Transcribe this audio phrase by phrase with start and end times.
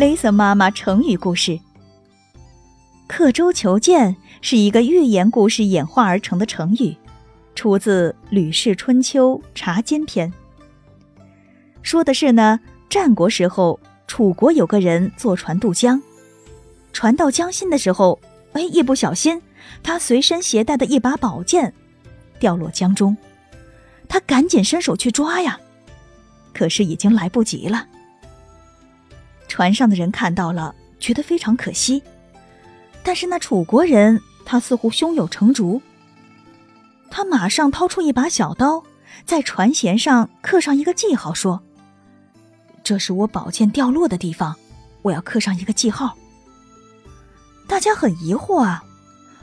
[0.00, 1.60] 雷森妈妈成语故事。
[3.06, 6.96] 刻舟求剑是一个寓言故事演化而成的成语，
[7.54, 10.32] 出自《吕氏春秋·察间篇》。
[11.82, 12.58] 说的是呢，
[12.88, 16.00] 战国时候，楚国有个人坐船渡江，
[16.94, 18.18] 船到江心的时候，
[18.54, 19.42] 哎，一不小心，
[19.82, 21.74] 他随身携带的一把宝剑
[22.38, 23.14] 掉落江中，
[24.08, 25.60] 他赶紧伸手去抓呀，
[26.54, 27.86] 可是已经来不及了。
[29.50, 32.00] 船上的人看到了，觉得非常可惜。
[33.02, 35.82] 但是那楚国人，他似乎胸有成竹。
[37.10, 38.84] 他马上掏出一把小刀，
[39.26, 41.60] 在船舷上刻上一个记号，说
[42.84, 44.54] ：“这是我宝剑掉落的地方，
[45.02, 46.16] 我要刻上一个记号。”
[47.66, 48.84] 大家很疑惑啊，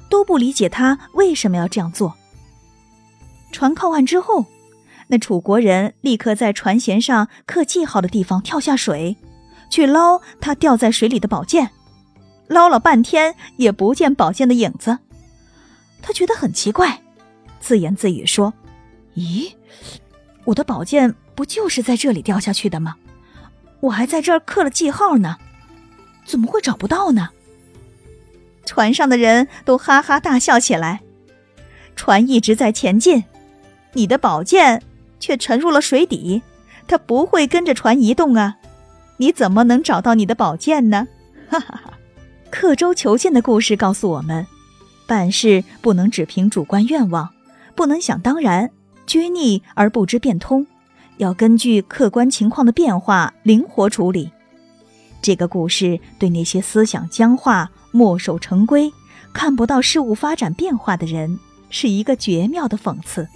[0.09, 2.15] 都不理解他为什么要这样做。
[3.51, 4.45] 船靠岸之后，
[5.07, 9.17] 那楚国人立刻在船舷上刻记号的地方跳下水。
[9.69, 11.69] 去捞他掉在水里的宝剑，
[12.47, 14.99] 捞了半天也不见宝剑的影子，
[16.01, 17.01] 他觉得很奇怪，
[17.59, 18.53] 自言自语说
[19.15, 19.51] ：“咦，
[20.45, 22.95] 我的宝剑不就是在这里掉下去的吗？
[23.79, 25.37] 我还在这儿刻了记号呢，
[26.25, 27.29] 怎么会找不到呢？”
[28.65, 31.01] 船上的人都哈哈大笑起来。
[31.95, 33.23] 船一直在前进，
[33.93, 34.83] 你的宝剑
[35.19, 36.41] 却沉入了水底，
[36.87, 38.57] 它不会跟着船移动啊。
[39.17, 41.07] 你怎么能找到你的宝剑呢？
[41.49, 41.93] 哈哈哈！
[42.49, 44.45] 刻舟求剑的故事告诉我们，
[45.05, 47.29] 办事不能只凭主观愿望，
[47.75, 48.69] 不能想当然、
[49.05, 50.65] 拘泥而不知变通，
[51.17, 54.31] 要根据客观情况的变化灵活处理。
[55.21, 58.91] 这个故事对那些思想僵化、墨守成规、
[59.33, 63.27] 看不到事物发展变化的人，是一个绝妙的讽刺。